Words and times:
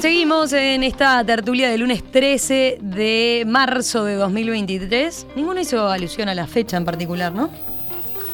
Bueno, 0.00 0.14
seguimos 0.14 0.52
en 0.54 0.82
esta 0.82 1.22
tertulia 1.26 1.68
del 1.68 1.82
lunes 1.82 2.02
13 2.10 2.78
de 2.80 3.44
marzo 3.46 4.04
de 4.04 4.14
2023. 4.14 5.26
Ninguno 5.36 5.60
hizo 5.60 5.88
alusión 5.90 6.30
a 6.30 6.34
la 6.34 6.46
fecha 6.46 6.78
en 6.78 6.86
particular, 6.86 7.34
¿no? 7.34 7.50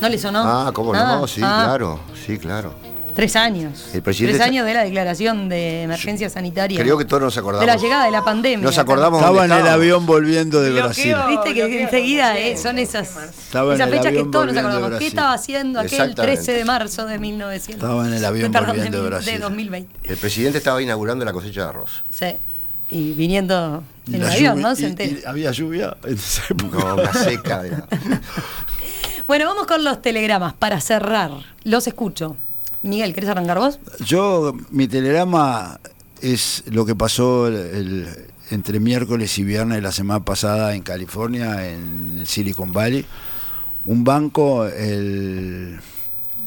¿No 0.00 0.08
le 0.08 0.16
sonó? 0.16 0.42
Ah, 0.44 0.70
¿cómo 0.72 0.92
Nada. 0.92 1.16
no? 1.18 1.26
Sí, 1.26 1.40
Ah, 1.42 1.62
claro, 1.64 1.98
sí, 2.24 2.38
claro. 2.38 2.72
Tres 3.16 3.34
años. 3.34 3.88
El 3.94 4.02
presidente 4.02 4.36
Tres 4.38 4.46
años 4.46 4.66
de 4.66 4.74
la 4.74 4.84
declaración 4.84 5.48
de 5.48 5.82
emergencia 5.84 6.28
sanitaria. 6.28 6.78
Creo 6.78 6.98
que 6.98 7.06
todos 7.06 7.22
nos 7.22 7.38
acordamos. 7.38 7.62
De 7.62 7.66
la 7.66 7.76
llegada 7.78 8.04
de 8.04 8.10
la 8.10 8.22
pandemia. 8.22 8.64
Nos 8.64 8.76
acordamos 8.76 9.20
Estaba 9.20 9.46
en 9.46 9.52
el 9.52 9.66
avión 9.66 10.04
volviendo 10.04 10.60
de 10.60 10.70
Brasil. 10.72 11.14
Bloqueo. 11.14 11.28
Viste 11.28 11.54
que 11.54 11.64
Bloqueo, 11.64 11.80
enseguida 11.80 12.38
eh, 12.38 12.56
son 12.58 12.78
esas, 12.78 13.08
esas 13.08 13.80
el 13.80 13.88
fechas 13.90 14.12
que 14.12 14.24
todos 14.30 14.46
nos 14.52 14.56
acordamos. 14.58 14.98
¿Qué 14.98 15.06
estaba 15.06 15.32
haciendo 15.32 15.80
aquel 15.80 15.92
Exactamente. 15.92 16.36
13 16.36 16.52
de 16.52 16.64
marzo 16.66 17.06
de 17.06 17.18
1900? 17.18 17.74
Estaba 17.82 18.06
en 18.06 18.12
el 18.14 18.24
avión 18.24 18.52
Perdón, 18.52 18.68
volviendo 18.76 18.98
de 18.98 19.02
de, 19.04 19.08
Brasil. 19.10 19.32
de 19.32 19.38
2020. 19.38 19.96
El 20.04 20.16
presidente 20.18 20.58
estaba 20.58 20.82
inaugurando 20.82 21.24
la 21.24 21.32
cosecha 21.32 21.62
de 21.62 21.68
arroz. 21.70 22.04
Sí. 22.10 22.26
Y 22.90 23.12
viniendo 23.14 23.82
en 24.08 24.20
la 24.20 24.26
un 24.26 24.32
avión, 24.32 24.56
lluvia- 24.58 24.62
¿no? 24.62 24.76
Se 24.76 24.82
y- 24.82 24.84
entera. 24.86 25.10
y 25.10 25.24
había 25.26 25.50
lluvia 25.52 25.96
en 26.04 26.14
esa 26.14 26.42
época. 26.50 26.78
No, 26.78 26.94
una 26.96 27.12
seca. 27.14 27.62
Bueno, 29.26 29.46
vamos 29.46 29.66
con 29.66 29.82
los 29.82 30.00
telegramas 30.02 30.54
para 30.54 30.80
cerrar. 30.80 31.32
Los 31.64 31.88
escucho. 31.88 32.36
Miguel, 32.82 33.14
¿querés 33.14 33.30
arrancar 33.30 33.58
vos? 33.58 33.78
Yo, 34.04 34.54
mi 34.70 34.86
telegrama 34.88 35.80
es 36.20 36.62
lo 36.66 36.86
que 36.86 36.94
pasó 36.94 37.48
el- 37.48 38.06
entre 38.50 38.78
miércoles 38.78 39.38
y 39.38 39.44
viernes 39.44 39.76
de 39.76 39.82
la 39.82 39.92
semana 39.92 40.24
pasada 40.24 40.74
en 40.74 40.82
California, 40.82 41.68
en 41.68 42.24
Silicon 42.26 42.72
Valley. 42.72 43.04
Un 43.86 44.04
banco, 44.04 44.66
el 44.66 45.78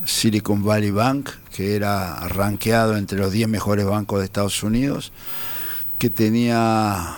Silicon 0.05 0.63
Valley 0.63 0.91
Bank, 0.91 1.29
que 1.53 1.75
era 1.75 2.15
rankeado 2.29 2.95
entre 2.95 3.19
los 3.19 3.31
10 3.33 3.49
mejores 3.49 3.85
bancos 3.85 4.19
de 4.19 4.25
Estados 4.25 4.63
Unidos, 4.63 5.11
que 5.97 6.09
tenía 6.09 7.17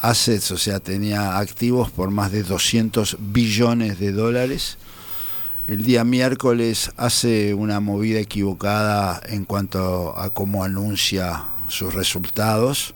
assets, 0.00 0.50
o 0.50 0.58
sea, 0.58 0.80
tenía 0.80 1.38
activos 1.38 1.90
por 1.92 2.10
más 2.10 2.32
de 2.32 2.42
200 2.42 3.16
billones 3.20 4.00
de 4.00 4.10
dólares. 4.10 4.78
El 5.68 5.84
día 5.84 6.02
miércoles 6.02 6.90
hace 6.96 7.54
una 7.54 7.78
movida 7.78 8.18
equivocada 8.18 9.20
en 9.28 9.44
cuanto 9.44 10.18
a 10.18 10.30
cómo 10.30 10.64
anuncia 10.64 11.44
sus 11.68 11.94
resultados 11.94 12.94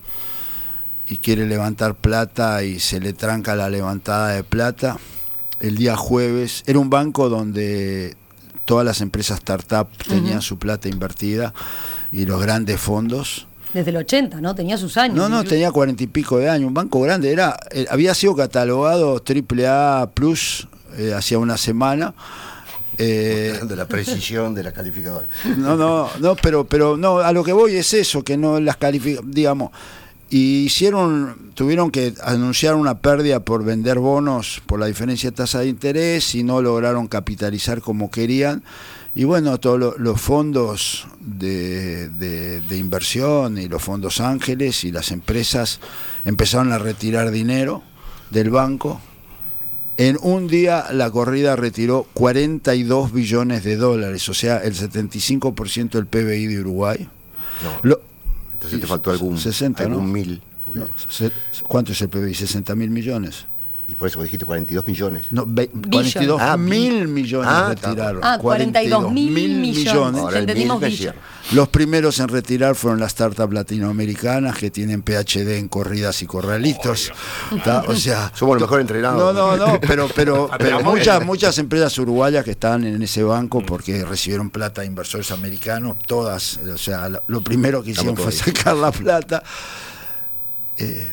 y 1.09 1.19
quiere 1.19 1.47
levantar 1.47 1.94
plata 1.94 2.64
y 2.64 2.81
se 2.81 2.98
le 2.98 3.12
tranca 3.12 3.55
la 3.55 3.70
levantada 3.70 4.31
de 4.31 4.42
plata. 4.42 4.98
El 5.61 5.77
día 5.77 5.97
jueves 5.97 6.64
era 6.67 6.81
un 6.81 6.91
banco 6.91 7.28
donde 7.28 8.17
todas 8.64 8.84
las 8.84 9.00
empresas 9.00 9.39
startup 9.39 9.87
tenían 10.06 10.42
su 10.42 10.59
plata 10.59 10.89
invertida 10.89 11.55
y 12.11 12.27
los 12.27 12.42
grandes 12.42 12.81
fondos. 12.81 13.47
Desde 13.72 13.91
el 13.91 13.97
80, 13.98 14.41
¿no? 14.41 14.56
Tenía 14.56 14.77
sus 14.77 14.97
años. 14.97 15.17
No, 15.17 15.28
no, 15.28 15.44
tenía 15.44 15.70
cuarenta 15.70 16.03
y 16.03 16.09
pico 16.09 16.39
de 16.39 16.50
años, 16.50 16.67
un 16.67 16.75
banco 16.75 17.00
grande, 17.00 17.31
era, 17.31 17.56
eh, 17.70 17.87
había 17.91 18.14
sido 18.14 18.34
catalogado 18.34 19.22
AAA 19.25 20.11
Plus 20.14 20.67
eh, 20.97 21.14
hacía 21.14 21.39
una 21.39 21.56
semana. 21.56 22.14
Eh, 22.99 23.59
de 23.69 23.77
la 23.77 23.87
precisión 23.87 24.55
de 24.55 24.63
la 24.63 24.73
calificadora. 24.73 25.27
no, 25.57 25.77
no, 25.77 26.09
no, 26.21 26.37
pero, 26.37 26.65
pero 26.67 26.97
no, 26.97 27.19
a 27.19 27.33
lo 27.33 27.45
que 27.45 27.53
voy 27.53 27.77
es 27.77 27.93
eso, 27.95 28.23
que 28.23 28.37
no 28.37 28.59
las 28.61 28.77
califica, 28.77 29.21
digamos, 29.25 29.71
y 30.29 30.65
hicieron, 30.65 31.53
tuvieron 31.55 31.91
que 31.93 32.13
anunciar 32.25 32.75
una 32.75 32.99
pérdida 32.99 33.41
por 33.41 33.65
vender 33.65 33.99
bonos 34.01 34.61
por 34.67 34.81
la 34.81 34.87
diferencia 34.87 35.31
de 35.31 35.37
tasa 35.37 35.61
de 35.61 35.69
interés 35.69 36.35
y 36.35 36.43
no 36.43 36.61
lograron 36.62 37.06
capitalizar 37.06 37.81
como 37.81 38.11
querían. 38.11 38.65
Y 39.15 39.25
bueno, 39.25 39.59
todos 39.59 39.79
lo- 39.79 39.95
los 39.99 40.21
fondos 40.21 41.06
de, 41.21 42.09
de- 42.11 42.61
de 42.61 42.77
inversión 42.77 43.56
y 43.56 43.69
los 43.69 43.83
fondos 43.83 44.21
ángeles 44.21 44.83
y 44.85 44.91
las 44.91 45.11
empresas 45.12 45.79
empezaron 46.25 46.73
a 46.73 46.79
retirar 46.79 47.31
dinero 47.31 47.83
del 48.31 48.51
banco. 48.51 49.01
En 49.99 50.19
un 50.21 50.47
día 50.47 50.87
la 50.93 51.11
corrida 51.11 51.57
retiró 51.57 52.07
42 52.15 53.12
billones 53.12 53.65
de 53.65 53.77
dólares, 53.77 54.29
o 54.29 54.34
sea, 54.34 54.59
el 54.59 54.75
75% 54.75 55.91
del 55.93 56.07
PBI 56.07 56.47
de 56.47 56.61
Uruguay. 56.61 57.09
No, 57.62 57.71
Lo- 57.89 58.01
entonces 58.53 58.81
te 58.81 58.87
faltó 58.87 59.11
algún, 59.11 59.39
60, 59.39 59.85
algún 59.85 60.06
¿no? 60.06 60.12
mil. 60.12 60.43
porque- 60.65 60.81
no, 60.81 60.89
¿Cuánto 61.67 61.93
es 61.93 62.03
el 62.03 62.09
PBI? 62.11 62.33
¿60 62.35 62.75
mil 62.77 62.91
millones? 62.91 63.47
Y 63.89 63.95
por 63.95 64.09
eso 64.09 64.19
vos 64.19 64.25
dijiste 64.25 64.45
42 64.45 64.85
millones. 64.89 65.27
No, 65.31 65.45
ve- 65.47 65.71
Billion. 65.73 65.91
42 65.93 66.41
Ah, 66.43 66.57
mil 66.57 67.07
millones 67.07 67.49
Ah, 67.49 67.69
retiraron. 67.69 68.21
Ah, 68.25 68.37
42 68.41 69.13
mil 69.13 69.31
millones. 69.31 70.21
Ahora 70.21 70.41
entendimos 70.41 70.81
mil. 70.81 71.13
Los 71.53 71.69
primeros 71.69 72.19
en 72.19 72.27
retirar 72.27 72.75
fueron 72.75 72.99
las 72.99 73.13
startups 73.13 73.55
latinoamericanas 73.55 74.59
que 74.59 74.73
tienen 74.73 75.03
PhD 75.03 75.59
en 75.59 75.69
corridas 75.69 76.21
y 76.23 76.27
corralitos. 76.27 77.13
¿tá? 77.65 77.85
O 77.87 77.95
sea, 77.95 78.33
Somos 78.35 78.57
los 78.57 78.63
mejor 78.63 78.81
entrenados. 78.81 79.33
No, 79.33 79.57
no, 79.57 79.57
no, 79.57 79.81
pero, 79.81 80.09
pero, 80.13 80.51
muchas, 80.83 81.25
muchas 81.25 81.57
empresas 81.59 81.97
uruguayas 81.99 82.45
que 82.45 82.51
están 82.51 82.83
en 82.83 83.01
ese 83.03 83.23
banco 83.23 83.65
porque 83.65 84.05
recibieron 84.05 84.51
plata 84.51 84.81
de 84.81 84.89
inversores 84.89 85.31
americanos, 85.31 85.97
todas, 86.05 86.57
o 86.59 86.77
sea, 86.77 87.09
lo, 87.09 87.23
lo 87.29 87.41
primero 87.41 87.85
que 87.85 87.93
hicieron 87.93 88.17
fue 88.17 88.33
sacar 88.33 88.75
la 88.77 88.91
plata. 88.91 89.45
Eh, 90.79 91.13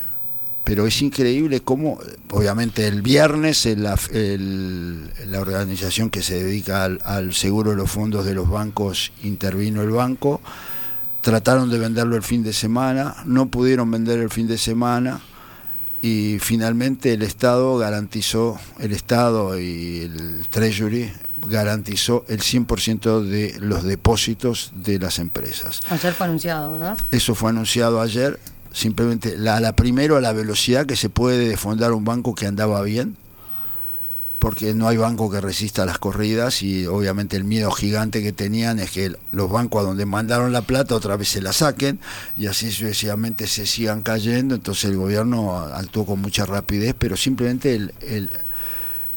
pero 0.64 0.88
es 0.88 1.02
increíble 1.02 1.62
cómo, 1.62 2.00
obviamente 2.32 2.88
el 2.88 3.02
viernes 3.02 3.66
el- 3.66 3.84
la, 3.84 4.00
el- 4.12 5.10
la 5.28 5.40
organización 5.42 6.10
que 6.10 6.22
se 6.22 6.42
dedica 6.44 6.84
al, 6.86 7.00
al 7.04 7.34
seguro 7.34 7.72
de 7.72 7.78
los 7.78 7.92
fondos 7.92 8.26
de 8.26 8.34
los 8.34 8.50
bancos 8.50 9.12
intervino 9.24 9.82
el 9.82 9.90
banco, 9.92 10.42
trataron 11.22 11.70
de 11.70 11.80
venderlo 11.80 12.16
el 12.16 12.24
fin 12.24 12.44
de 12.44 12.54
semana, 12.54 13.16
no 13.26 13.48
pudieron 13.48 13.90
vender 13.92 14.20
el 14.20 14.30
fin 14.30 14.48
de 14.48 14.58
semana 14.58 15.22
y 16.02 16.38
finalmente 16.40 17.14
el 17.14 17.22
Estado 17.22 17.78
garantizó, 17.78 18.60
el 18.80 18.92
Estado 18.92 19.58
y 19.60 20.02
el 20.02 20.46
Treasury 20.50 21.12
garantizó 21.48 22.26
el 22.30 22.40
100% 22.40 23.22
de 23.24 23.56
los 23.60 23.84
depósitos 23.84 24.72
de 24.76 25.00
las 25.00 25.20
empresas. 25.20 25.82
Ayer 25.90 26.14
fue 26.14 26.26
anunciado, 26.28 26.72
¿verdad? 26.74 26.98
Eso 27.12 27.36
fue 27.36 27.50
anunciado 27.52 28.02
ayer, 28.02 28.38
simplemente 28.74 29.38
la, 29.38 29.62
la 29.62 29.76
primero 29.76 30.18
a 30.18 30.22
la 30.22 30.34
velocidad 30.34 30.86
que 30.86 30.98
se 30.98 31.10
puede 31.10 31.48
defondar 31.48 31.94
un 31.94 32.04
banco 32.04 32.36
que 32.36 32.48
andaba 32.48 32.82
bien, 32.82 33.16
porque 34.40 34.74
no 34.74 34.90
hay 34.90 34.98
banco 34.98 35.32
que 35.32 35.40
resista 35.40 35.86
las 35.86 36.00
corridas 36.00 36.64
y 36.64 36.86
obviamente 36.86 37.38
el 37.38 37.46
miedo 37.46 37.72
gigante 37.72 38.22
que 38.22 38.34
tenían 38.34 38.78
es 38.80 38.92
que 38.92 39.16
los 39.32 39.50
bancos 39.50 39.82
a 39.82 39.88
donde 39.88 40.06
mandaron 40.06 40.52
la 40.52 40.64
plata 40.64 40.96
otra 40.96 41.16
vez 41.16 41.30
se 41.30 41.42
la 41.42 41.54
saquen 41.54 42.02
y 42.36 42.48
así 42.48 42.70
sucesivamente 42.70 43.48
se 43.48 43.66
sigan 43.66 44.02
cayendo, 44.02 44.56
entonces 44.56 44.90
el 44.90 44.98
gobierno 44.98 45.60
actuó 45.60 46.06
con 46.06 46.20
mucha 46.20 46.46
rapidez, 46.46 46.94
pero 46.98 47.16
simplemente 47.16 47.74
el, 47.74 47.94
el, 48.02 48.30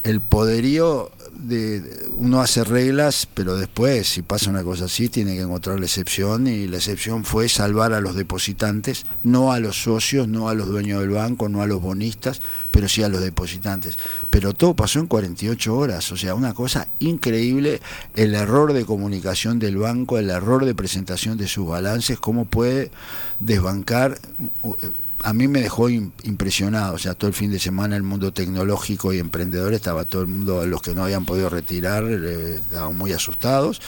el 0.05 0.21
poderío 0.21 1.11
de 1.39 2.11
uno 2.17 2.41
hace 2.41 2.65
reglas, 2.65 3.29
pero 3.33 3.57
después 3.57 4.09
si 4.09 4.23
pasa 4.23 4.51
una 4.51 4.63
cosa 4.63 4.87
así 4.87 5.09
tiene 5.09 5.35
que 5.35 5.43
encontrar 5.43 5.79
la 5.79 5.87
excepción 5.87 6.47
y 6.47 6.67
la 6.67 6.79
excepción 6.79 7.25
fue 7.25 7.49
salvar 7.49 7.93
a 7.93 8.01
los 8.01 8.15
depositantes, 8.15 9.07
no 9.23 9.53
a 9.53 9.61
los 9.61 9.83
socios, 9.83 10.29
no 10.29 10.49
a 10.49 10.55
los 10.55 10.69
dueños 10.69 11.01
del 11.01 11.11
banco, 11.11 11.49
no 11.49 11.63
a 11.63 11.67
los 11.67 11.81
bonistas, 11.81 12.41
pero 12.71 12.89
sí 12.89 13.03
a 13.03 13.09
los 13.09 13.21
depositantes. 13.21 13.97
Pero 14.31 14.55
todo 14.55 14.75
pasó 14.75 14.99
en 14.99 15.07
48 15.07 15.77
horas, 15.77 16.11
o 16.13 16.17
sea, 16.17 16.35
una 16.35 16.55
cosa 16.55 16.89
increíble, 16.99 17.81
el 18.15 18.35
error 18.35 18.73
de 18.73 18.85
comunicación 18.85 19.59
del 19.59 19.77
banco, 19.77 20.19
el 20.19 20.31
error 20.31 20.65
de 20.65 20.75
presentación 20.75 21.39
de 21.39 21.49
sus 21.49 21.67
balances, 21.67 22.19
cómo 22.19 22.45
puede 22.45 22.91
desbancar 23.41 24.19
a 25.23 25.33
mí 25.33 25.49
me 25.49 25.61
dejó 25.61 25.89
im- 25.91 26.13
impresionado, 26.25 26.95
o 26.95 26.99
sea, 26.99 27.15
todo 27.15 27.29
el 27.29 27.35
fin 27.35 27.51
de 27.51 27.59
semana 27.59 27.97
el 27.97 28.03
mundo 28.03 28.33
tecnológico 28.33 29.13
y 29.13 29.19
emprendedor 29.19 29.75
estaba 29.75 30.05
todo 30.05 30.23
el 30.23 30.29
mundo, 30.29 30.65
los 30.67 30.83
que 30.83 30.95
no 30.95 31.05
habían 31.05 31.25
podido 31.25 31.49
retirar, 31.49 32.05
eh, 32.05 32.57
estaban 32.57 32.97
muy 32.97 33.13
asustados. 33.13 33.81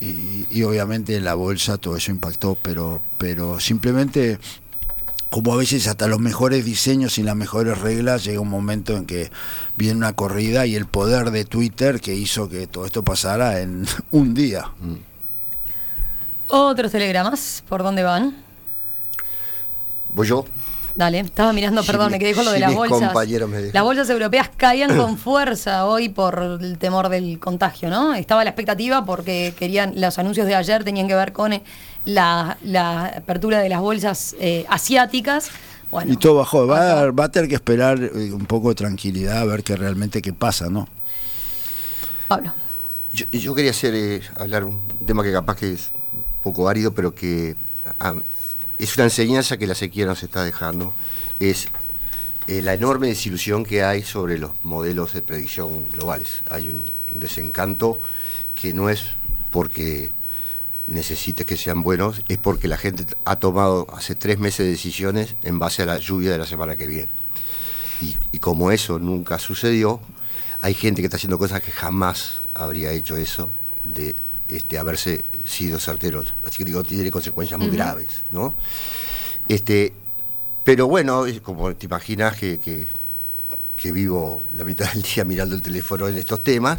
Y, 0.00 0.46
y 0.50 0.62
obviamente 0.64 1.16
en 1.16 1.24
la 1.24 1.34
bolsa 1.34 1.78
todo 1.78 1.96
eso 1.96 2.10
impactó, 2.10 2.56
pero, 2.60 3.00
pero 3.18 3.60
simplemente 3.60 4.38
como 5.30 5.54
a 5.54 5.56
veces 5.56 5.86
hasta 5.86 6.08
los 6.08 6.18
mejores 6.20 6.64
diseños 6.64 7.16
y 7.18 7.22
las 7.22 7.36
mejores 7.36 7.78
reglas 7.78 8.22
llega 8.24 8.40
un 8.40 8.50
momento 8.50 8.96
en 8.96 9.06
que 9.06 9.30
viene 9.76 9.96
una 9.96 10.12
corrida 10.12 10.66
y 10.66 10.74
el 10.74 10.84
poder 10.86 11.30
de 11.30 11.44
Twitter 11.46 12.00
que 12.00 12.14
hizo 12.14 12.48
que 12.50 12.66
todo 12.66 12.84
esto 12.84 13.02
pasara 13.04 13.60
en 13.60 13.86
un 14.10 14.34
día. 14.34 14.72
Otros 16.48 16.92
telegramas, 16.92 17.62
¿por 17.68 17.82
dónde 17.82 18.02
van? 18.02 18.36
Voy 20.12 20.26
yo. 20.26 20.44
Dale, 20.94 21.20
estaba 21.20 21.52
mirando, 21.54 21.82
Si 21.82 21.86
perdón, 21.86 22.12
me 22.12 22.18
quedé 22.18 22.34
con 22.34 22.44
lo 22.44 22.52
de 22.52 22.60
las 22.60 22.74
bolsas. 22.74 23.14
Las 23.72 23.82
bolsas 23.82 24.10
europeas 24.10 24.50
caían 24.54 24.94
con 24.96 25.16
fuerza 25.16 25.86
hoy 25.86 26.10
por 26.10 26.58
el 26.60 26.76
temor 26.76 27.08
del 27.08 27.38
contagio, 27.38 27.88
¿no? 27.88 28.14
Estaba 28.14 28.44
la 28.44 28.50
expectativa 28.50 29.04
porque 29.04 29.54
querían, 29.58 29.94
los 29.96 30.18
anuncios 30.18 30.46
de 30.46 30.54
ayer 30.54 30.84
tenían 30.84 31.08
que 31.08 31.14
ver 31.14 31.32
con 31.32 31.54
eh, 31.54 31.62
la, 32.04 32.58
la 32.62 33.06
apertura 33.06 33.60
de 33.60 33.70
las 33.70 33.80
bolsas 33.80 34.36
eh, 34.38 34.66
asiáticas. 34.68 35.50
Bueno, 35.90 36.12
y 36.12 36.16
todo 36.16 36.36
bajó. 36.36 36.66
Va, 36.66 37.10
va 37.10 37.24
a 37.24 37.28
tener 37.30 37.48
que 37.48 37.54
esperar 37.54 38.02
eh, 38.02 38.32
un 38.32 38.44
poco 38.44 38.68
de 38.68 38.74
tranquilidad 38.74 39.38
a 39.38 39.44
ver 39.46 39.62
qué 39.62 39.76
realmente 39.76 40.20
qué 40.20 40.34
pasa, 40.34 40.68
¿no? 40.68 40.88
Pablo. 42.28 42.52
Yo, 43.14 43.26
yo 43.30 43.54
quería 43.54 43.70
hacer 43.70 43.94
eh, 43.94 44.22
hablar 44.36 44.64
un 44.64 44.80
tema 45.06 45.22
que 45.22 45.32
capaz 45.32 45.56
que 45.56 45.72
es 45.72 45.90
un 46.14 46.42
poco 46.42 46.68
árido, 46.68 46.92
pero 46.92 47.14
que 47.14 47.56
a, 48.00 48.14
es 48.78 48.96
una 48.96 49.04
enseñanza 49.04 49.56
que 49.56 49.66
la 49.66 49.74
sequía 49.74 50.06
nos 50.06 50.22
está 50.22 50.44
dejando, 50.44 50.92
es 51.40 51.68
eh, 52.48 52.62
la 52.62 52.74
enorme 52.74 53.08
desilusión 53.08 53.64
que 53.64 53.84
hay 53.84 54.02
sobre 54.02 54.38
los 54.38 54.50
modelos 54.64 55.14
de 55.14 55.22
predicción 55.22 55.88
globales. 55.90 56.42
Hay 56.50 56.68
un, 56.68 56.84
desencanto 57.12 58.00
que 58.54 58.72
no 58.72 58.88
es 58.88 59.02
porque 59.50 60.10
necesite 60.86 61.44
que 61.44 61.58
sean 61.58 61.82
buenos, 61.82 62.22
es 62.28 62.38
porque 62.38 62.68
la 62.68 62.78
gente 62.78 63.04
ha 63.26 63.36
tomado 63.36 63.86
hace 63.94 64.14
tres 64.14 64.38
meses 64.38 64.66
decisiones 64.66 65.36
en 65.42 65.58
base 65.58 65.82
a 65.82 65.86
la 65.86 65.98
lluvia 65.98 66.32
de 66.32 66.38
la 66.38 66.46
semana 66.46 66.76
que 66.76 66.86
viene. 66.86 67.10
Y 68.00 68.38
como 68.38 68.72
eso 68.72 68.98
nunca 68.98 69.38
sucedió, 69.38 70.00
hay 70.62 70.74
gente 70.74 71.02
que 71.02 71.06
está 71.06 71.18
haciendo 71.18 71.38
cosas 71.38 71.60
que 71.60 71.70
jamás 71.70 72.40
habría 72.54 72.92
hecho 72.92 73.16
eso 73.16 73.50
de 73.84 74.16
este, 74.56 74.78
haberse 74.78 75.24
sido 75.44 75.78
certeros. 75.78 76.34
Así 76.44 76.58
que 76.58 76.64
digo, 76.64 76.84
tiene 76.84 77.10
consecuencias 77.10 77.58
muy 77.58 77.70
graves, 77.70 78.22
¿no? 78.30 78.54
Este, 79.48 79.92
pero 80.64 80.86
bueno, 80.86 81.24
como 81.42 81.74
te 81.74 81.86
imaginas 81.86 82.36
que, 82.36 82.58
que, 82.58 82.86
vivo 83.92 84.44
la 84.54 84.62
mitad 84.62 84.92
del 84.92 85.02
día 85.02 85.24
mirando 85.24 85.56
el 85.56 85.62
teléfono 85.62 86.06
en 86.06 86.16
estos 86.16 86.40
temas, 86.40 86.78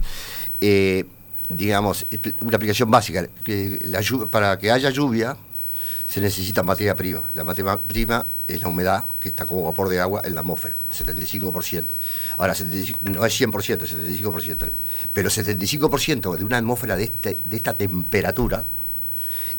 eh, 0.62 1.04
digamos, 1.50 2.06
una 2.40 2.56
aplicación 2.56 2.90
básica, 2.90 3.28
que 3.44 3.80
la, 3.84 4.00
para 4.30 4.58
que 4.58 4.72
haya 4.72 4.90
lluvia, 4.90 5.36
se 6.08 6.22
necesita 6.22 6.64
materia 6.64 6.96
prima. 6.96 7.30
La 7.34 7.44
materia 7.44 7.78
prima 7.78 8.26
es 8.48 8.62
la 8.62 8.68
humedad 8.68 9.06
que 9.20 9.30
está 9.30 9.46
como 9.46 9.64
vapor 9.64 9.90
de 9.90 10.00
agua 10.00 10.22
en 10.24 10.36
la 10.36 10.42
atmósfera, 10.42 10.76
75%. 10.92 11.84
Ahora, 12.38 12.54
no 13.02 13.26
es 13.26 13.42
100%, 13.42 13.84
es 13.84 13.96
75%. 13.96 14.70
Pero 15.14 15.30
75% 15.30 16.38
de 16.38 16.44
una 16.44 16.58
atmósfera 16.58 16.96
de, 16.96 17.06
este, 17.06 17.38
de 17.46 17.56
esta 17.56 17.74
temperatura 17.74 18.66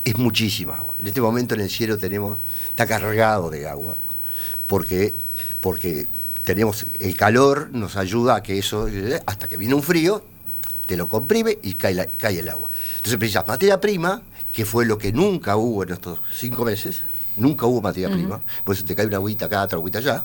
es 0.04 0.16
muchísima 0.16 0.76
agua. 0.76 0.94
En 0.98 1.06
este 1.06 1.20
momento 1.20 1.54
en 1.54 1.60
el 1.60 1.70
cielo 1.70 1.98
tenemos, 1.98 2.38
está 2.68 2.86
cargado 2.86 3.50
de 3.50 3.66
agua, 3.68 3.96
porque, 4.66 5.14
porque 5.60 6.06
tenemos 6.44 6.86
el 7.00 7.16
calor, 7.16 7.70
nos 7.72 7.96
ayuda 7.96 8.36
a 8.36 8.42
que 8.42 8.58
eso, 8.58 8.88
hasta 9.26 9.48
que 9.48 9.56
viene 9.56 9.74
un 9.74 9.82
frío, 9.82 10.24
te 10.86 10.96
lo 10.96 11.08
comprime 11.08 11.58
y 11.62 11.74
cae, 11.74 12.10
cae 12.18 12.40
el 12.40 12.48
agua. 12.48 12.70
Entonces 12.96 13.18
precisas 13.18 13.46
materia 13.46 13.80
prima 13.80 14.22
que 14.54 14.64
fue 14.64 14.86
lo 14.86 14.96
que 14.96 15.12
nunca 15.12 15.56
hubo 15.56 15.82
en 15.82 15.90
estos 15.90 16.20
cinco 16.32 16.64
meses, 16.64 17.02
nunca 17.36 17.66
hubo 17.66 17.82
materia 17.82 18.08
prima, 18.08 18.40
por 18.62 18.76
eso 18.76 18.84
te 18.84 18.94
cae 18.94 19.06
una 19.06 19.16
agüita 19.16 19.46
acá, 19.46 19.64
otra 19.64 19.76
agüita 19.76 19.98
allá, 19.98 20.24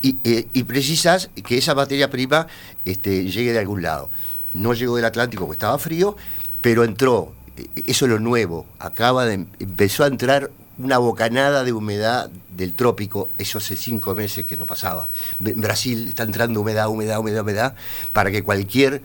y, 0.00 0.18
eh, 0.22 0.46
y, 0.52 0.62
precisas 0.62 1.28
que 1.44 1.58
esa 1.58 1.74
materia 1.74 2.08
prima 2.08 2.46
este, 2.84 3.30
llegue 3.30 3.52
de 3.52 3.60
algún 3.60 3.82
lado. 3.82 4.10
No 4.52 4.74
llegó 4.74 4.96
del 4.96 5.04
Atlántico 5.04 5.46
porque 5.46 5.58
estaba 5.58 5.78
frío, 5.78 6.16
pero 6.60 6.82
entró, 6.82 7.32
eh, 7.56 7.68
eso 7.86 8.06
es 8.06 8.10
lo 8.10 8.18
nuevo, 8.18 8.66
acaba 8.78 9.26
de, 9.26 9.46
empezó 9.60 10.04
a 10.04 10.08
entrar 10.08 10.50
una 10.78 10.98
bocanada 10.98 11.62
de 11.64 11.72
humedad 11.72 12.30
del 12.56 12.74
trópico, 12.74 13.28
eso 13.38 13.58
hace 13.58 13.76
cinco 13.76 14.14
meses 14.14 14.44
que 14.44 14.56
no 14.56 14.66
pasaba. 14.66 15.08
En 15.44 15.60
Brasil 15.60 16.08
está 16.08 16.22
entrando 16.22 16.60
humedad, 16.60 16.88
humedad, 16.88 17.18
humedad, 17.18 17.42
humedad, 17.42 17.74
para 18.12 18.30
que 18.30 18.42
cualquier 18.42 19.02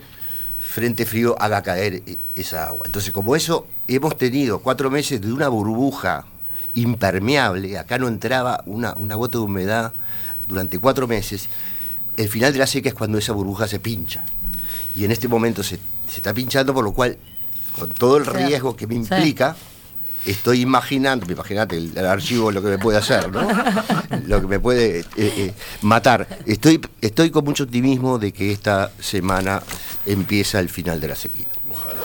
frente 0.68 1.06
frío 1.06 1.34
haga 1.40 1.62
caer 1.62 2.02
e, 2.06 2.18
esa 2.36 2.68
agua. 2.68 2.82
Entonces, 2.84 3.12
como 3.12 3.34
eso, 3.34 3.66
hemos 3.88 4.16
tenido 4.16 4.60
cuatro 4.60 4.90
meses 4.90 5.20
de 5.20 5.32
una 5.32 5.48
burbuja 5.48 6.26
impermeable, 6.74 7.78
acá 7.78 7.98
no 7.98 8.06
entraba 8.06 8.62
una, 8.66 8.92
una 8.96 9.14
gota 9.14 9.38
de 9.38 9.44
humedad 9.44 9.92
durante 10.46 10.78
cuatro 10.78 11.08
meses, 11.08 11.48
el 12.16 12.28
final 12.28 12.52
de 12.52 12.58
la 12.58 12.66
seca 12.66 12.88
es 12.88 12.94
cuando 12.94 13.18
esa 13.18 13.32
burbuja 13.32 13.66
se 13.66 13.80
pincha. 13.80 14.24
Y 14.94 15.04
en 15.04 15.10
este 15.10 15.28
momento 15.28 15.62
se, 15.62 15.78
está 16.14 16.34
pinchando, 16.34 16.74
por 16.74 16.84
lo 16.84 16.92
cual, 16.92 17.16
con 17.78 17.90
todo 17.90 18.18
el 18.18 18.26
riesgo 18.26 18.76
que 18.76 18.86
me 18.86 18.94
implica, 18.94 19.56
estoy 20.26 20.60
imaginando, 20.60 21.30
imagínate 21.30 21.76
el, 21.76 21.96
el, 21.96 22.06
archivo 22.06 22.50
lo 22.50 22.62
que 22.62 22.68
me 22.68 22.78
puede 22.78 22.98
hacer, 22.98 23.30
¿no? 23.30 23.46
lo 24.26 24.40
que 24.40 24.46
me 24.46 24.60
puede 24.60 25.00
eh, 25.00 25.04
eh, 25.16 25.54
matar. 25.82 26.26
Estoy, 26.46 26.80
estoy 27.00 27.30
con 27.30 27.44
mucho 27.44 27.64
optimismo 27.64 28.18
de 28.18 28.32
que 28.32 28.52
esta 28.52 28.90
semana 29.00 29.62
empieza 30.06 30.60
el 30.60 30.68
final 30.68 31.00
de 31.00 31.08
la 31.08 31.16
sequía. 31.16 31.46
Ojalá. 31.70 32.00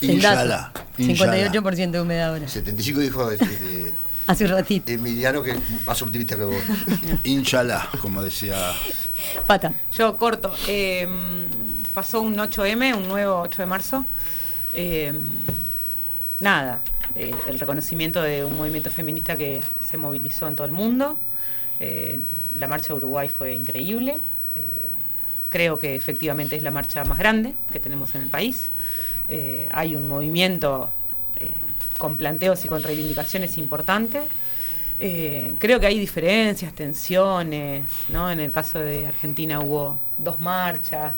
Inshallah. 0.00 0.72
58% 0.98 1.90
de 1.90 2.00
humedad 2.00 2.30
ahora. 2.30 2.48
75 2.48 3.00
dijo 3.00 3.30
este, 3.30 3.94
hace 4.26 4.44
un 4.44 4.50
ratito. 4.50 4.92
Emiliano 4.92 5.42
que 5.42 5.56
más 5.86 6.00
optimista 6.02 6.36
que 6.36 6.44
vos. 6.44 6.62
Inshallah, 7.24 7.88
como 8.00 8.22
decía. 8.22 8.56
Pata. 9.46 9.72
Yo 9.96 10.16
corto. 10.16 10.52
Eh, 10.68 11.06
pasó 11.94 12.20
un 12.20 12.36
8M, 12.36 12.96
un 12.96 13.08
nuevo 13.08 13.40
8 13.40 13.62
de 13.62 13.66
marzo. 13.66 14.06
Eh, 14.74 15.12
nada, 16.42 16.80
eh, 17.14 17.32
el 17.48 17.58
reconocimiento 17.58 18.22
de 18.22 18.44
un 18.44 18.56
movimiento 18.56 18.90
feminista 18.90 19.36
que 19.36 19.60
se 19.82 19.96
movilizó 19.96 20.48
en 20.48 20.56
todo 20.56 20.66
el 20.66 20.72
mundo. 20.72 21.16
Eh, 21.80 22.20
la 22.58 22.68
marcha 22.68 22.88
de 22.88 22.94
Uruguay 22.94 23.28
fue 23.28 23.54
increíble. 23.54 24.12
Eh, 24.56 24.60
creo 25.50 25.78
que 25.78 25.94
efectivamente 25.94 26.56
es 26.56 26.62
la 26.62 26.70
marcha 26.70 27.04
más 27.04 27.18
grande 27.18 27.54
que 27.72 27.80
tenemos 27.80 28.14
en 28.14 28.22
el 28.22 28.28
país. 28.28 28.70
hay 29.70 29.96
un 29.96 30.08
movimiento 30.08 30.90
con 31.96 32.16
planteos 32.16 32.64
y 32.64 32.68
con 32.68 32.82
reivindicaciones 32.82 33.56
importantes. 33.56 34.24
creo 35.58 35.80
que 35.80 35.86
hay 35.86 35.98
diferencias, 35.98 36.74
tensiones, 36.74 37.84
¿no? 38.08 38.30
En 38.30 38.40
el 38.40 38.50
caso 38.50 38.78
de 38.78 39.06
Argentina 39.06 39.60
hubo 39.60 39.96
dos 40.18 40.38
marchas 40.40 41.14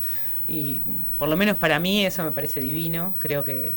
y 0.47 0.81
por 1.19 1.29
lo 1.29 1.37
menos 1.37 1.57
para 1.57 1.81
mí 1.81 2.07
eso 2.07 2.23
me 2.23 2.31
parece 2.31 2.61
divino. 2.61 3.15
Creo 3.19 3.43
que 3.43 3.73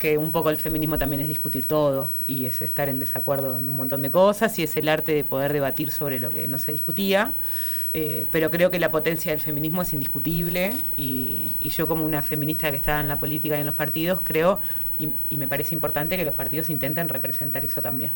que 0.00 0.18
un 0.18 0.32
poco 0.32 0.50
el 0.50 0.56
feminismo 0.56 0.98
también 0.98 1.20
es 1.22 1.28
discutir 1.28 1.66
todo 1.66 2.10
y 2.26 2.46
es 2.46 2.60
estar 2.62 2.88
en 2.88 2.98
desacuerdo 2.98 3.56
en 3.58 3.68
un 3.68 3.76
montón 3.76 4.02
de 4.02 4.10
cosas 4.10 4.58
y 4.58 4.64
es 4.64 4.76
el 4.76 4.88
arte 4.88 5.12
de 5.12 5.22
poder 5.22 5.52
debatir 5.52 5.92
sobre 5.92 6.18
lo 6.18 6.30
que 6.30 6.48
no 6.48 6.58
se 6.58 6.72
discutía. 6.72 7.32
Eh, 7.92 8.26
pero 8.30 8.50
creo 8.50 8.70
que 8.70 8.78
la 8.78 8.90
potencia 8.90 9.32
del 9.32 9.40
feminismo 9.40 9.82
es 9.82 9.92
indiscutible 9.92 10.72
y, 10.96 11.50
yo 11.60 11.88
como 11.88 12.04
una 12.04 12.22
feminista 12.22 12.70
que 12.70 12.76
está 12.76 13.00
en 13.00 13.08
la 13.08 13.18
política 13.18 13.56
y 13.56 13.60
en 13.60 13.66
los 13.66 13.74
partidos 13.74 14.20
creo 14.22 14.60
y, 14.96 15.08
y, 15.28 15.36
me 15.36 15.48
parece 15.48 15.74
importante 15.74 16.16
que 16.16 16.24
los 16.24 16.34
partidos 16.34 16.70
intenten 16.70 17.08
representar 17.08 17.64
eso 17.64 17.82
también 17.82 18.12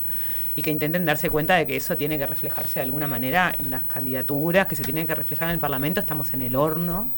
y 0.54 0.62
que 0.62 0.70
intenten 0.70 1.04
darse 1.04 1.28
cuenta 1.28 1.56
de 1.56 1.66
que 1.66 1.76
eso 1.76 1.96
tiene 1.96 2.18
que 2.18 2.26
reflejarse 2.26 2.74
de 2.76 2.84
alguna 2.84 3.08
manera 3.08 3.52
en 3.58 3.70
las 3.70 3.82
candidaturas, 3.82 4.68
que 4.68 4.76
se 4.76 4.84
tienen 4.84 5.08
que 5.08 5.14
reflejar 5.16 5.48
en 5.48 5.54
el 5.54 5.60
Parlamento, 5.60 5.98
estamos 5.98 6.32
en 6.34 6.42
el 6.42 6.54
horno 6.54 7.10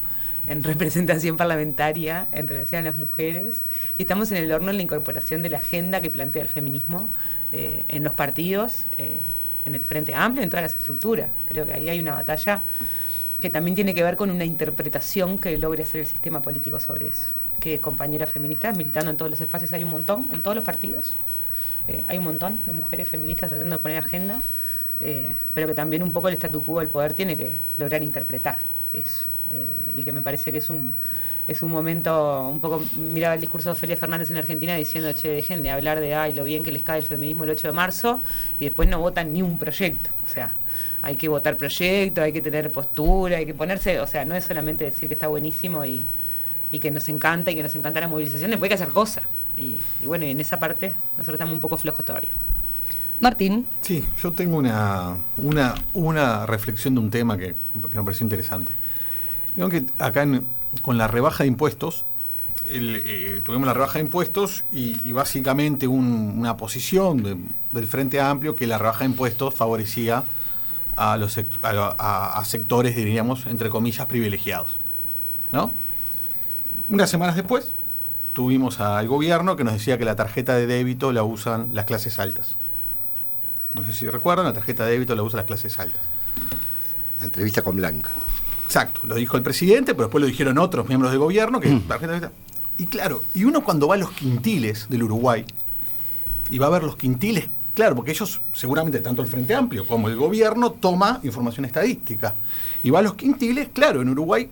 en 0.48 0.62
representación 0.62 1.36
parlamentaria 1.36 2.26
en 2.32 2.46
relación 2.48 2.82
a 2.82 2.90
las 2.90 2.96
mujeres 2.96 3.62
y 3.98 4.02
estamos 4.02 4.30
en 4.30 4.38
el 4.38 4.52
horno 4.52 4.70
en 4.70 4.76
la 4.76 4.82
incorporación 4.82 5.42
de 5.42 5.50
la 5.50 5.58
agenda 5.58 6.00
que 6.00 6.10
plantea 6.10 6.42
el 6.42 6.48
feminismo 6.48 7.08
eh, 7.52 7.84
en 7.88 8.04
los 8.04 8.14
partidos, 8.14 8.86
eh, 8.96 9.18
en 9.64 9.74
el 9.74 9.80
Frente 9.80 10.14
Amplio, 10.14 10.44
en 10.44 10.50
todas 10.50 10.62
las 10.62 10.74
estructuras. 10.74 11.30
Creo 11.46 11.66
que 11.66 11.74
ahí 11.74 11.88
hay 11.88 11.98
una 11.98 12.14
batalla 12.14 12.62
que 13.40 13.50
también 13.50 13.74
tiene 13.74 13.94
que 13.94 14.02
ver 14.02 14.16
con 14.16 14.30
una 14.30 14.44
interpretación 14.44 15.38
que 15.38 15.58
logre 15.58 15.82
hacer 15.82 16.00
el 16.00 16.06
sistema 16.06 16.40
político 16.42 16.78
sobre 16.78 17.08
eso. 17.08 17.28
Que 17.60 17.80
compañeras 17.80 18.30
feministas 18.30 18.76
militando 18.76 19.10
en 19.10 19.16
todos 19.16 19.30
los 19.30 19.40
espacios 19.40 19.72
hay 19.72 19.82
un 19.82 19.90
montón, 19.90 20.28
en 20.32 20.42
todos 20.42 20.54
los 20.54 20.64
partidos. 20.64 21.14
Eh, 21.88 22.04
hay 22.08 22.18
un 22.18 22.24
montón 22.24 22.60
de 22.66 22.72
mujeres 22.72 23.08
feministas 23.08 23.50
tratando 23.50 23.76
de 23.76 23.82
poner 23.82 23.98
agenda, 23.98 24.40
pero 25.54 25.66
que 25.66 25.74
también 25.74 26.02
un 26.02 26.10
poco 26.10 26.28
el 26.28 26.34
statu 26.34 26.64
quo 26.64 26.80
del 26.80 26.88
poder 26.88 27.12
tiene 27.12 27.36
que 27.36 27.52
lograr 27.76 28.02
interpretar 28.02 28.60
eso. 28.94 29.24
Eh, 29.52 30.00
y 30.00 30.02
que 30.04 30.12
me 30.12 30.22
parece 30.22 30.50
que 30.50 30.58
es 30.58 30.70
un, 30.70 30.94
es 31.48 31.62
un 31.62 31.70
momento, 31.70 32.48
un 32.48 32.60
poco, 32.60 32.82
miraba 32.96 33.34
el 33.34 33.40
discurso 33.40 33.68
de 33.68 33.74
Ofelia 33.74 33.96
Fernández 33.96 34.30
en 34.30 34.36
Argentina 34.36 34.74
diciendo, 34.74 35.12
che, 35.12 35.28
dejen 35.28 35.62
de 35.62 35.70
hablar 35.70 36.00
de, 36.00 36.14
ay, 36.14 36.34
lo 36.34 36.44
bien 36.44 36.62
que 36.62 36.72
les 36.72 36.82
cae 36.82 36.98
el 36.98 37.04
feminismo 37.04 37.44
el 37.44 37.50
8 37.50 37.68
de 37.68 37.72
marzo, 37.72 38.20
y 38.58 38.64
después 38.64 38.88
no 38.88 38.98
votan 38.98 39.32
ni 39.32 39.42
un 39.42 39.58
proyecto, 39.58 40.10
o 40.24 40.28
sea, 40.28 40.54
hay 41.02 41.16
que 41.16 41.28
votar 41.28 41.56
proyectos, 41.56 42.24
hay 42.24 42.32
que 42.32 42.42
tener 42.42 42.70
postura, 42.72 43.36
hay 43.36 43.46
que 43.46 43.54
ponerse, 43.54 44.00
o 44.00 44.06
sea, 44.06 44.24
no 44.24 44.34
es 44.34 44.44
solamente 44.44 44.84
decir 44.84 45.08
que 45.08 45.14
está 45.14 45.28
buenísimo 45.28 45.84
y, 45.86 46.02
y 46.72 46.78
que 46.80 46.90
nos 46.90 47.08
encanta 47.08 47.52
y 47.52 47.54
que 47.54 47.62
nos 47.62 47.74
encanta 47.76 48.00
la 48.00 48.08
movilización, 48.08 48.50
después 48.50 48.68
hay 48.70 48.76
que 48.76 48.82
hacer 48.82 48.92
cosas, 48.92 49.24
y, 49.56 49.78
y 50.02 50.06
bueno, 50.06 50.24
y 50.24 50.30
en 50.30 50.40
esa 50.40 50.58
parte 50.58 50.92
nosotros 51.16 51.34
estamos 51.34 51.54
un 51.54 51.60
poco 51.60 51.76
flojos 51.76 52.04
todavía. 52.04 52.30
Martín. 53.18 53.64
Sí, 53.80 54.04
yo 54.22 54.32
tengo 54.32 54.58
una, 54.58 55.16
una, 55.38 55.74
una 55.94 56.44
reflexión 56.44 56.94
de 56.94 57.00
un 57.00 57.10
tema 57.10 57.38
que, 57.38 57.54
que 57.90 57.98
me 57.98 58.04
pareció 58.04 58.24
interesante. 58.24 58.74
Digo 59.56 59.68
que 59.70 59.84
acá 59.98 60.26
con 60.82 60.98
la 60.98 61.08
rebaja 61.08 61.44
de 61.44 61.48
impuestos, 61.48 62.04
eh, 62.68 63.40
tuvimos 63.44 63.66
la 63.66 63.74
rebaja 63.74 63.94
de 63.94 64.04
impuestos 64.04 64.64
y, 64.72 65.12
básicamente 65.12 65.86
una 65.86 66.56
posición 66.56 67.48
del 67.72 67.86
Frente 67.86 68.20
Amplio 68.20 68.54
que 68.54 68.66
la 68.66 68.78
rebaja 68.78 69.00
de 69.00 69.06
impuestos 69.06 69.54
favorecía 69.54 70.24
a, 70.96 71.16
los, 71.16 71.38
a, 71.62 72.42
sectores, 72.44 72.96
diríamos, 72.96 73.46
entre 73.46 73.70
comillas, 73.70 74.06
privilegiados. 74.06 74.76
¿no? 75.52 75.72
Unas 76.88 77.08
semanas 77.08 77.36
después 77.36 77.72
tuvimos 78.32 78.80
al 78.80 79.08
gobierno 79.08 79.56
que 79.56 79.64
nos 79.64 79.74
decía 79.74 79.96
que 79.96 80.04
la 80.04 80.16
tarjeta 80.16 80.54
de 80.54 80.66
débito 80.66 81.12
la 81.12 81.22
usan 81.22 81.68
las 81.72 81.86
clases 81.86 82.18
altas. 82.18 82.56
No 83.74 83.84
sé 83.84 83.92
si 83.92 84.08
recuerdan, 84.08 84.46
la 84.46 84.52
tarjeta 84.52 84.84
de 84.84 84.92
débito 84.92 85.14
la 85.14 85.22
usan 85.22 85.38
las 85.38 85.46
clases 85.46 85.78
altas. 85.78 86.00
La 87.20 87.24
entrevista 87.24 87.62
con 87.62 87.76
Blanca. 87.76 88.12
Exacto, 88.66 89.00
lo 89.04 89.14
dijo 89.14 89.36
el 89.36 89.42
presidente, 89.42 89.94
pero 89.94 90.08
después 90.08 90.20
lo 90.20 90.26
dijeron 90.26 90.58
otros 90.58 90.88
miembros 90.88 91.12
del 91.12 91.20
gobierno. 91.20 91.60
Que, 91.60 91.70
mm. 91.70 91.84
y 92.78 92.86
claro, 92.86 93.22
y 93.32 93.44
uno 93.44 93.62
cuando 93.62 93.88
va 93.88 93.94
a 93.94 93.98
los 93.98 94.10
quintiles 94.10 94.88
del 94.88 95.04
Uruguay, 95.04 95.44
y 96.50 96.58
va 96.58 96.66
a 96.66 96.70
ver 96.70 96.82
los 96.82 96.96
quintiles, 96.96 97.48
claro, 97.74 97.94
porque 97.94 98.10
ellos 98.10 98.40
seguramente 98.52 99.00
tanto 99.00 99.22
el 99.22 99.28
Frente 99.28 99.54
Amplio 99.54 99.86
como 99.86 100.08
el 100.08 100.16
gobierno 100.16 100.72
toma 100.72 101.20
información 101.22 101.64
estadística. 101.64 102.34
Y 102.82 102.90
va 102.90 103.00
a 103.00 103.02
los 103.02 103.14
quintiles, 103.14 103.68
claro, 103.72 104.02
en 104.02 104.08
Uruguay, 104.08 104.48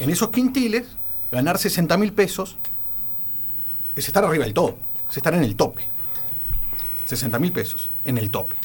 en 0.00 0.10
esos 0.10 0.30
quintiles, 0.30 0.86
ganar 1.30 1.58
60 1.58 1.96
mil 1.98 2.12
pesos 2.12 2.56
es 3.96 4.06
estar 4.06 4.24
arriba 4.24 4.44
del 4.44 4.54
todo, 4.54 4.76
es 5.10 5.16
estar 5.16 5.34
en 5.34 5.42
el 5.42 5.56
tope. 5.56 5.82
60 7.06 7.38
mil 7.38 7.52
pesos, 7.52 7.90
en 8.04 8.18
el 8.18 8.30
tope. 8.30 8.56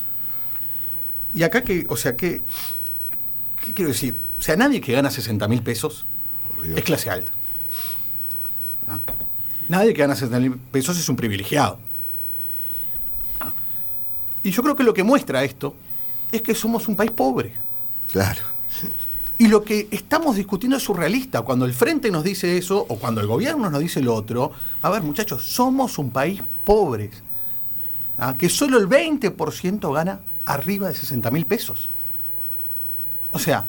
Y 1.33 1.43
acá 1.43 1.63
que, 1.63 1.85
o 1.87 1.95
sea, 1.95 2.15
que, 2.15 2.41
¿qué 3.63 3.73
quiero 3.73 3.89
decir? 3.89 4.17
O 4.41 4.43
sea, 4.43 4.55
nadie 4.55 4.81
que 4.81 4.91
gana 4.91 5.11
60 5.11 5.47
mil 5.47 5.61
pesos 5.61 6.07
es 6.75 6.83
clase 6.83 7.11
alta. 7.11 7.31
¿Ah? 8.87 8.97
Nadie 9.69 9.93
que 9.93 10.01
gana 10.01 10.15
60 10.15 10.39
mil 10.39 10.57
pesos 10.57 10.97
es 10.97 11.07
un 11.09 11.15
privilegiado. 11.15 11.77
¿Ah? 13.39 13.51
Y 14.41 14.49
yo 14.49 14.63
creo 14.63 14.75
que 14.75 14.83
lo 14.83 14.95
que 14.95 15.03
muestra 15.03 15.43
esto 15.43 15.75
es 16.31 16.41
que 16.41 16.55
somos 16.55 16.87
un 16.87 16.95
país 16.95 17.11
pobre. 17.11 17.53
Claro. 18.11 18.41
Y 19.37 19.47
lo 19.47 19.63
que 19.63 19.87
estamos 19.91 20.35
discutiendo 20.35 20.77
es 20.77 20.81
surrealista. 20.81 21.43
Cuando 21.43 21.65
el 21.65 21.75
frente 21.75 22.09
nos 22.09 22.23
dice 22.23 22.57
eso, 22.57 22.83
o 22.89 22.97
cuando 22.97 23.21
el 23.21 23.27
gobierno 23.27 23.69
nos 23.69 23.79
dice 23.79 24.01
lo 24.01 24.15
otro, 24.15 24.51
a 24.81 24.89
ver 24.89 25.03
muchachos, 25.03 25.43
somos 25.43 25.99
un 25.99 26.09
país 26.09 26.41
pobre. 26.63 27.11
¿Ah? 28.17 28.33
Que 28.35 28.49
solo 28.49 28.79
el 28.79 28.89
20% 28.89 29.93
gana 29.93 30.19
arriba 30.45 30.87
de 30.87 30.95
60 30.95 31.29
mil 31.29 31.45
pesos. 31.45 31.89
O 33.31 33.37
sea, 33.37 33.67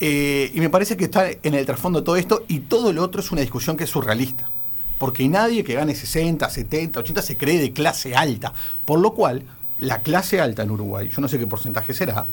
eh, 0.00 0.50
y 0.54 0.60
me 0.60 0.70
parece 0.70 0.96
que 0.96 1.04
está 1.04 1.28
en 1.30 1.54
el 1.54 1.66
trasfondo 1.66 2.04
todo 2.04 2.16
esto 2.16 2.44
y 2.48 2.60
todo 2.60 2.92
lo 2.92 3.02
otro 3.02 3.20
es 3.20 3.30
una 3.32 3.40
discusión 3.40 3.76
que 3.76 3.84
es 3.84 3.90
surrealista. 3.90 4.50
Porque 4.98 5.28
nadie 5.28 5.62
que 5.62 5.74
gane 5.74 5.94
60, 5.94 6.48
70, 6.48 7.00
80 7.00 7.22
se 7.22 7.36
cree 7.36 7.58
de 7.58 7.72
clase 7.72 8.16
alta. 8.16 8.52
Por 8.84 8.98
lo 8.98 9.12
cual, 9.12 9.44
la 9.78 10.02
clase 10.02 10.40
alta 10.40 10.62
en 10.62 10.70
Uruguay, 10.70 11.08
yo 11.08 11.20
no 11.20 11.28
sé 11.28 11.38
qué 11.38 11.46
porcentaje 11.46 11.94
será, 11.94 12.26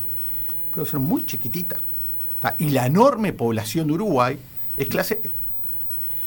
pero 0.74 0.86
ser 0.86 1.00
muy 1.00 1.26
chiquitita. 1.26 1.80
Y 2.60 2.70
la 2.70 2.86
enorme 2.86 3.34
población 3.34 3.88
de 3.88 3.94
Uruguay 3.94 4.38
es 4.78 4.88
clase 4.88 5.32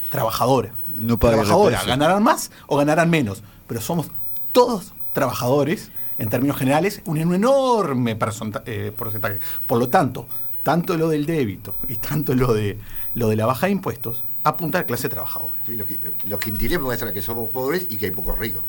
trabajadora. 0.09 0.71
No 0.97 1.17
trabajadora. 1.17 1.81
Ganarán 1.85 2.23
más 2.23 2.51
o 2.67 2.77
ganarán 2.77 3.09
menos. 3.09 3.41
Pero 3.67 3.79
somos 3.79 4.07
todos 4.51 4.93
trabajadores, 5.13 5.91
en 6.17 6.29
términos 6.29 6.57
generales, 6.57 7.01
un 7.05 7.17
enorme 7.17 8.17
eh, 8.65 8.91
porcentaje. 8.95 9.39
Por 9.65 9.79
lo 9.79 9.87
tanto, 9.87 10.27
tanto 10.69 10.97
lo 10.97 11.09
del 11.09 11.25
débito 11.25 11.73
y 11.87 11.95
tanto 11.95 12.35
lo 12.35 12.53
de, 12.53 12.77
lo 13.15 13.27
de 13.29 13.35
la 13.35 13.47
baja 13.47 13.65
de 13.65 13.71
impuestos 13.71 14.23
apunta 14.43 14.77
a 14.79 14.83
clase 14.83 15.09
trabajadora. 15.09 15.53
Sí, 15.65 15.75
los, 15.75 15.87
los 16.27 16.39
quintiles 16.39 16.79
muestran 16.79 17.11
que 17.11 17.23
somos 17.23 17.49
pobres 17.49 17.87
y 17.89 17.97
que 17.97 18.05
hay 18.05 18.11
pocos 18.11 18.37
ricos. 18.37 18.63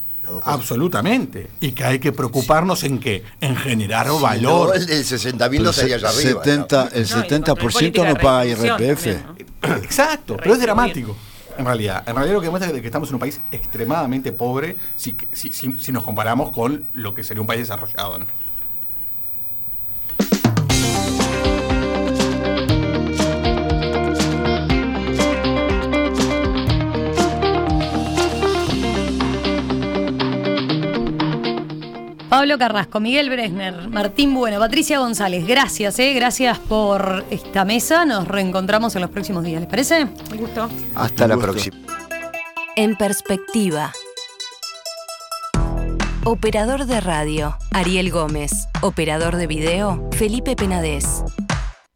Absolutamente. 0.45 1.49
Y 1.61 1.73
que 1.73 1.85
hay 1.85 1.99
que 1.99 2.13
preocuparnos 2.13 2.85
en 2.85 3.01
qué? 3.01 3.23
En 3.43 3.55
generar 3.57 4.07
valor. 4.21 4.69
no, 4.69 4.73
el 4.75 4.87
del 4.87 5.05
60 5.05 5.49
mil 5.51 5.63
no 5.63 5.71
estaría 5.71 5.97
allá 5.97 6.09
arriba. 6.09 6.43
70, 6.45 6.85
¿no? 6.85 6.91
el 6.91 7.09
No, 7.11 7.19
y 7.19 7.29
contra 7.29 7.55
70% 7.55 7.73
política 7.73 8.09
no 8.09 8.15
paga 8.17 8.47
IRPF. 8.47 8.65
también, 9.05 9.25
¿no? 9.63 9.77
Exacto, 9.77 10.37
pero 10.39 10.55
es 10.55 10.61
dramático. 10.61 11.17
En 11.59 11.67
realidad, 11.67 12.03
en 12.09 12.15
realidad 12.15 12.35
lo 12.35 12.41
que 12.41 12.47
demuestra 12.47 12.73
es 12.75 12.81
que 12.81 12.87
estamos 12.87 13.09
en 13.11 13.15
un 13.17 13.21
país 13.21 13.41
extremadamente 13.53 14.33
pobre 14.33 14.77
si, 14.97 15.15
si, 15.33 15.53
si- 15.53 15.77
si 15.79 15.93
nos 15.93 16.03
comparamos 16.05 16.51
con 16.53 16.87
lo 16.95 17.13
que 17.15 17.25
sería 17.25 17.43
un 17.43 17.47
país 17.47 17.61
desarrollado. 17.61 18.19
¿no? 18.21 18.27
Pablo 32.31 32.57
Carrasco, 32.59 33.01
Miguel 33.01 33.29
Bresner, 33.29 33.89
Martín 33.89 34.33
Bueno, 34.35 34.61
Patricia 34.61 35.01
González, 35.01 35.45
gracias, 35.47 35.99
eh, 35.99 36.13
gracias 36.15 36.59
por 36.61 37.25
esta 37.31 37.65
mesa. 37.65 38.05
Nos 38.05 38.29
reencontramos 38.29 38.95
en 38.95 39.03
los 39.03 39.11
próximos 39.11 39.43
días, 39.45 39.61
¿les 39.61 39.69
parece? 39.69 40.05
Un 40.05 40.37
gusto. 40.39 40.69
Hasta 40.95 41.27
la 41.27 41.35
Un 41.35 41.41
gusto. 41.41 41.53
próxima. 41.53 41.77
En 42.77 42.97
perspectiva. 42.97 43.93
Operador 46.25 46.85
de 46.87 47.01
radio, 47.01 47.57
Ariel 47.73 48.11
Gómez. 48.13 48.53
Operador 48.81 49.37
de 49.37 49.47
video, 49.49 50.09
Felipe 50.13 50.55
Penades. 50.55 51.25